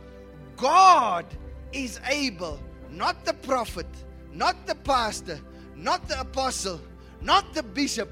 [0.57, 1.27] God
[1.73, 2.59] is able,
[2.91, 3.87] not the prophet,
[4.33, 5.39] not the pastor,
[5.77, 6.81] not the apostle,
[7.21, 8.11] not the bishop.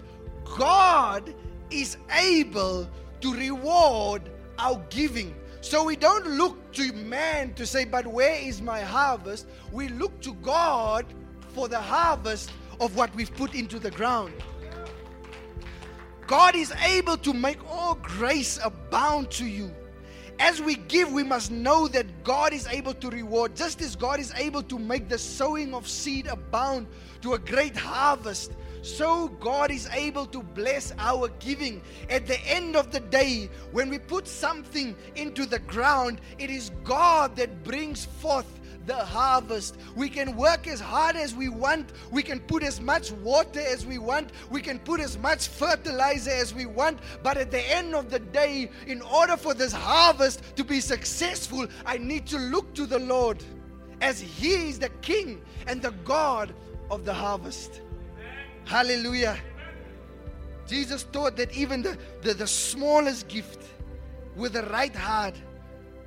[0.56, 1.34] God
[1.70, 2.88] is able
[3.20, 4.22] to reward
[4.58, 5.34] our giving.
[5.60, 9.46] So we don't look to man to say, but where is my harvest?
[9.72, 11.04] We look to God
[11.54, 12.50] for the harvest
[12.80, 14.32] of what we've put into the ground.
[16.26, 19.74] God is able to make all grace abound to you.
[20.38, 24.20] As we give, we must know that God is able to reward, just as God
[24.20, 26.86] is able to make the sowing of seed abound
[27.22, 31.82] to a great harvest so God is able to bless our giving.
[32.10, 36.70] At the end of the day, when we put something into the ground, it is
[36.84, 38.46] God that brings forth
[38.88, 39.76] the harvest.
[39.94, 41.92] We can work as hard as we want.
[42.10, 44.30] We can put as much water as we want.
[44.50, 46.98] We can put as much fertilizer as we want.
[47.22, 51.66] But at the end of the day, in order for this harvest to be successful,
[51.84, 53.44] I need to look to the Lord
[54.00, 56.54] as He is the King and the God
[56.90, 57.82] of the harvest.
[58.68, 59.38] Hallelujah.
[60.66, 63.64] Jesus taught that even the, the, the smallest gift
[64.36, 65.34] with the right heart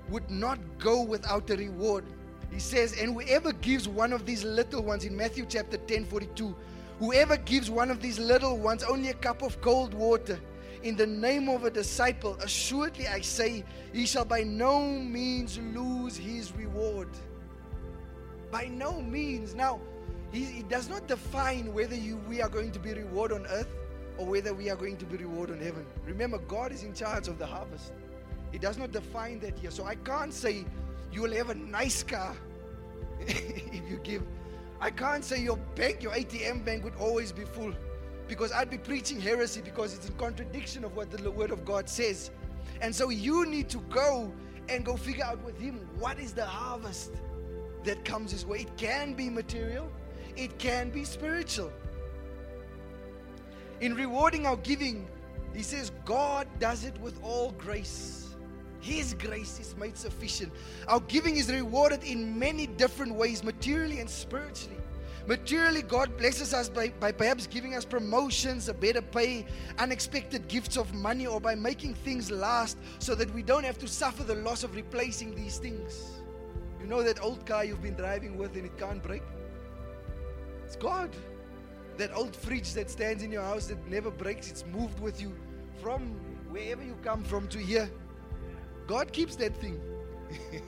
[0.10, 2.06] would not go without a reward.
[2.52, 6.56] He says, and whoever gives one of these little ones in Matthew chapter 10 42,
[7.00, 10.40] whoever gives one of these little ones only a cup of cold water
[10.84, 16.16] in the name of a disciple, assuredly I say, he shall by no means lose
[16.16, 17.10] his reward.
[18.52, 19.56] By no means.
[19.56, 19.80] Now,
[20.32, 23.70] he, he does not define whether you, we are going to be rewarded on earth
[24.18, 25.86] or whether we are going to be rewarded on heaven.
[26.06, 27.94] Remember, God is in charge of the harvest.
[28.52, 29.72] He does not define that here.
[29.72, 30.66] So I can't say
[31.12, 32.36] you will have a nice car
[33.20, 34.24] if you give.
[34.80, 37.74] I can't say your bank, your ATM bank would always be full
[38.28, 41.90] because I'd be preaching heresy because it's in contradiction of what the Word of God
[41.90, 42.32] says.
[42.82, 44.32] And so you need to go
[44.70, 47.12] and go figure out with Him what is the harvest
[47.84, 48.62] that comes His way.
[48.62, 49.92] It can be material,
[50.38, 51.72] it can be spiritual.
[53.80, 55.08] In rewarding our giving,
[55.54, 58.36] He says, God does it with all grace.
[58.80, 60.52] His grace is made sufficient.
[60.88, 64.78] Our giving is rewarded in many different ways, materially and spiritually.
[65.28, 69.46] Materially, God blesses us by, by perhaps giving us promotions, a better pay,
[69.78, 73.88] unexpected gifts of money, or by making things last so that we don't have to
[73.88, 76.22] suffer the loss of replacing these things.
[76.80, 79.22] You know that old car you've been driving with and it can't break?
[80.72, 81.10] It's God.
[81.98, 85.36] That old fridge that stands in your house that never breaks, it's moved with you
[85.82, 86.16] from
[86.50, 87.92] wherever you come from to here.
[88.88, 89.82] God keeps that thing.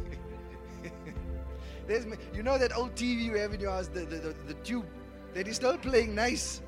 [1.88, 4.54] There's, you know that old TV you have in your house, the, the, the, the
[4.56, 4.86] tube
[5.34, 6.62] that is still playing nice.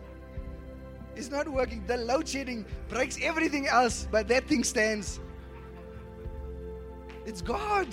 [1.17, 1.85] It's not working.
[1.87, 5.19] The load shedding breaks everything else, but that thing stands.
[7.25, 7.89] It's God.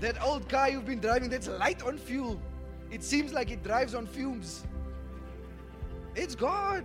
[0.00, 2.40] That old car you've been driving that's light on fuel,
[2.90, 4.64] it seems like it drives on fumes.
[6.14, 6.84] It's God.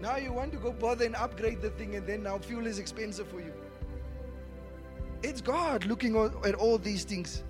[0.00, 2.78] Now you want to go bother and upgrade the thing, and then now fuel is
[2.78, 3.52] expensive for you.
[5.22, 7.42] It's God looking at all these things.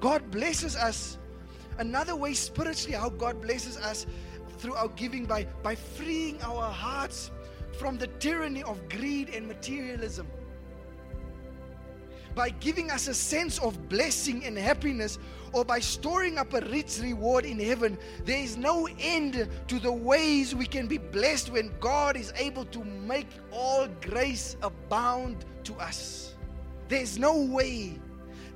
[0.00, 1.18] God blesses us.
[1.78, 4.06] Another way spiritually, how God blesses us
[4.58, 7.30] through our giving by, by freeing our hearts
[7.78, 10.26] from the tyranny of greed and materialism
[12.36, 15.18] by giving us a sense of blessing and happiness
[15.52, 17.98] or by storing up a rich reward in heaven.
[18.26, 22.66] There is no end to the ways we can be blessed when God is able
[22.66, 26.34] to make all grace abound to us.
[26.88, 27.98] There's no way.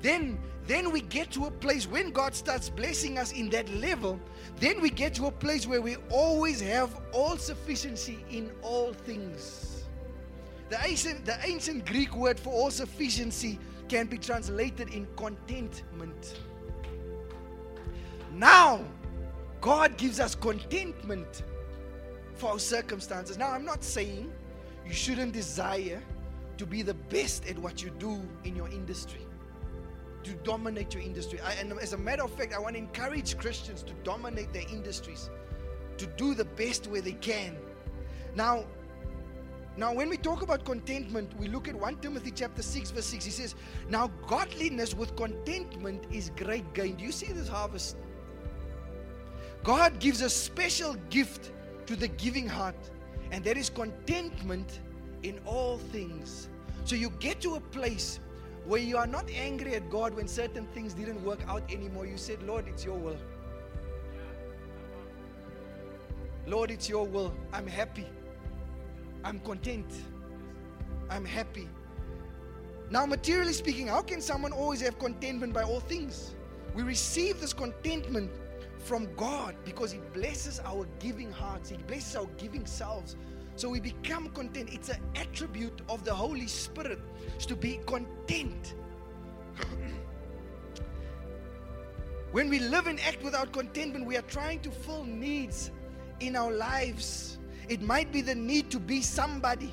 [0.02, 4.20] Then then we get to a place when God starts blessing us in that level,
[4.58, 9.84] then we get to a place where we always have all sufficiency in all things.
[10.68, 13.58] The ancient, the ancient Greek word for all sufficiency
[13.90, 16.38] can be translated in contentment.
[18.32, 18.84] Now,
[19.60, 21.42] God gives us contentment
[22.34, 23.36] for our circumstances.
[23.36, 24.32] Now, I'm not saying
[24.86, 26.00] you shouldn't desire
[26.56, 29.26] to be the best at what you do in your industry,
[30.22, 31.40] to dominate your industry.
[31.40, 34.68] I, and as a matter of fact, I want to encourage Christians to dominate their
[34.70, 35.30] industries,
[35.98, 37.56] to do the best where they can.
[38.36, 38.66] Now,
[39.80, 43.24] now, when we talk about contentment, we look at 1 Timothy chapter 6, verse 6.
[43.24, 43.54] He says,
[43.88, 46.96] Now godliness with contentment is great gain.
[46.96, 47.96] Do you see this harvest?
[49.64, 51.52] God gives a special gift
[51.86, 52.76] to the giving heart,
[53.30, 54.80] and that is contentment
[55.22, 56.50] in all things.
[56.84, 58.20] So you get to a place
[58.66, 62.04] where you are not angry at God when certain things didn't work out anymore.
[62.04, 63.16] You said, Lord, it's your will.
[66.46, 67.32] Lord, it's your will.
[67.54, 68.06] I'm happy.
[69.24, 69.92] I'm content.
[71.10, 71.68] I'm happy.
[72.90, 76.34] Now, materially speaking, how can someone always have contentment by all things?
[76.74, 78.30] We receive this contentment
[78.78, 83.16] from God because He blesses our giving hearts, He blesses our giving selves.
[83.56, 84.70] So we become content.
[84.72, 86.98] It's an attribute of the Holy Spirit
[87.40, 88.74] to be content.
[92.32, 95.70] when we live and act without contentment, we are trying to fill needs
[96.20, 97.38] in our lives
[97.70, 99.72] it might be the need to be somebody.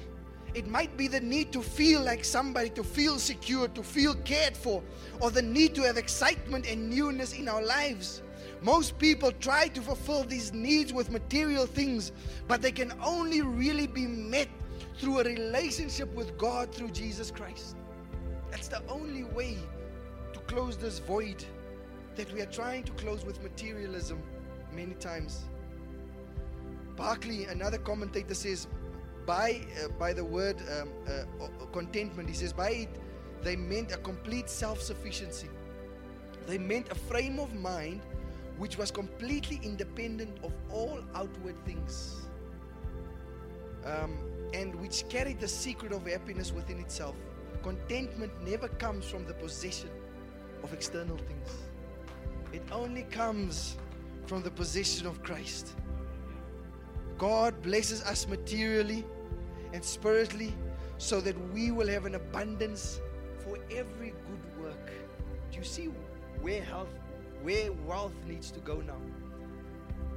[0.54, 4.56] It might be the need to feel like somebody, to feel secure, to feel cared
[4.56, 4.84] for,
[5.20, 8.22] or the need to have excitement and newness in our lives.
[8.62, 12.12] Most people try to fulfill these needs with material things,
[12.48, 14.48] but they can only really be met
[15.00, 17.76] through a relationship with God through Jesus Christ.
[18.52, 19.58] That's the only way
[20.34, 21.44] to close this void
[22.16, 24.22] that we are trying to close with materialism
[24.72, 25.46] many times.
[26.98, 28.68] Barclay, another commentator says,
[29.26, 32.90] by, uh, by the word um, uh, contentment, he says, by it,
[33.44, 35.48] they meant a complete self sufficiency.
[36.48, 38.02] They meant a frame of mind
[38.58, 42.28] which was completely independent of all outward things
[43.86, 44.18] um,
[44.54, 47.16] and which carried the secret of happiness within itself.
[47.64, 49.90] Contentment never comes from the possession
[50.64, 51.50] of external things,
[52.52, 53.78] it only comes
[54.26, 55.76] from the possession of Christ.
[57.18, 59.04] God blesses us materially
[59.74, 60.54] and spiritually
[60.98, 63.00] so that we will have an abundance
[63.44, 64.92] for every good work.
[65.52, 65.90] Do you see
[66.42, 66.90] where health,
[67.42, 69.02] where wealth needs to go now?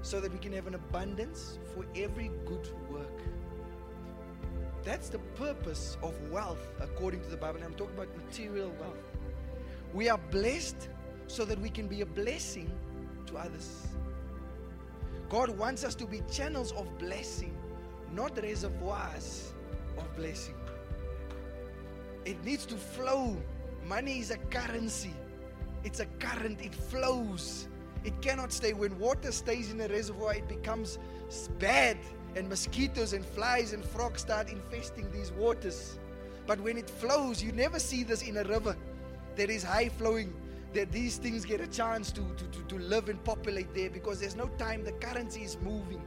[0.02, 3.20] So that we can have an abundance for every good work.
[4.82, 7.56] That's the purpose of wealth according to the Bible.
[7.56, 8.96] And I'm talking about material wealth.
[9.92, 10.88] We are blessed
[11.26, 12.70] so that we can be a blessing
[13.26, 13.89] to others.
[15.30, 17.56] God wants us to be channels of blessing,
[18.12, 19.54] not reservoirs
[19.96, 20.56] of blessing.
[22.24, 23.36] It needs to flow.
[23.86, 25.14] Money is a currency,
[25.84, 27.68] it's a current, it flows.
[28.02, 28.72] It cannot stay.
[28.72, 30.98] When water stays in a reservoir, it becomes
[31.58, 31.98] bad,
[32.34, 35.98] and mosquitoes and flies and frogs start infesting these waters.
[36.46, 38.76] But when it flows, you never see this in a river
[39.36, 40.32] that is high flowing,
[40.72, 44.20] that these things get a chance to, to, to, to live and populate there because
[44.20, 46.02] there's no time, the currency is moving.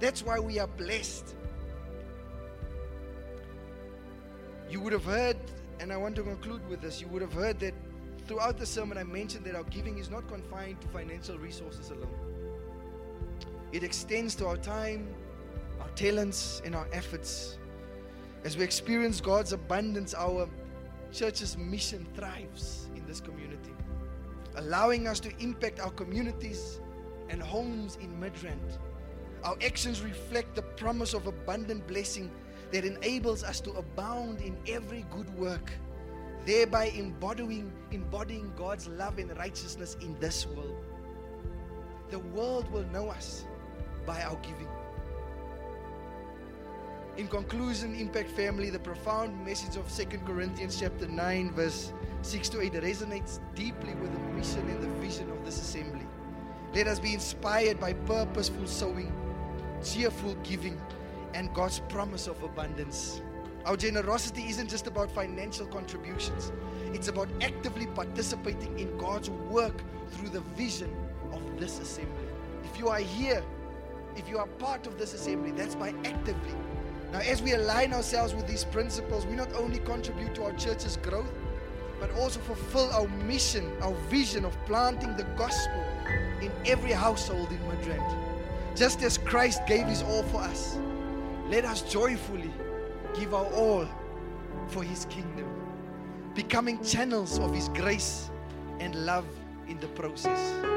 [0.00, 1.34] That's why we are blessed.
[4.70, 5.36] You would have heard,
[5.80, 7.74] and I want to conclude with this, you would have heard that
[8.26, 12.14] throughout the sermon I mentioned that our giving is not confined to financial resources alone.
[13.72, 15.08] It extends to our time,
[15.80, 17.58] our talents, and our efforts.
[18.44, 20.48] As we experience God's abundance, our
[21.12, 23.72] church's mission thrives in this community,
[24.56, 26.80] allowing us to impact our communities
[27.28, 28.78] and homes in Midrand.
[29.44, 32.30] Our actions reflect the promise of abundant blessing
[32.72, 35.72] that enables us to abound in every good work,
[36.44, 40.76] thereby embodying, embodying God's love and righteousness in this world.
[42.10, 43.44] The world will know us
[44.06, 44.68] by our giving.
[47.18, 51.92] In conclusion, Impact Family, the profound message of 2 Corinthians chapter 9, verse
[52.22, 56.06] 6 to 8 resonates deeply with the mission and the vision of this assembly.
[56.72, 59.12] Let us be inspired by purposeful sowing,
[59.82, 60.80] cheerful giving,
[61.34, 63.20] and God's promise of abundance.
[63.64, 66.52] Our generosity isn't just about financial contributions,
[66.94, 70.94] it's about actively participating in God's work through the vision
[71.32, 72.28] of this assembly.
[72.62, 73.42] If you are here,
[74.14, 76.54] if you are part of this assembly, that's by actively.
[77.12, 80.96] Now, as we align ourselves with these principles, we not only contribute to our church's
[80.98, 81.32] growth,
[81.98, 85.82] but also fulfill our mission, our vision of planting the gospel
[86.40, 88.16] in every household in Midrand.
[88.76, 90.78] Just as Christ gave his all for us,
[91.48, 92.52] let us joyfully
[93.18, 93.88] give our all
[94.68, 95.48] for his kingdom,
[96.34, 98.30] becoming channels of his grace
[98.80, 99.26] and love
[99.66, 100.68] in the process.